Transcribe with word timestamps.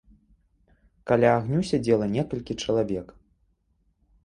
Каля 1.11 1.29
агню 1.39 1.61
сядзела 1.69 2.05
некалькі 2.15 2.59
чалавек. 2.65 3.07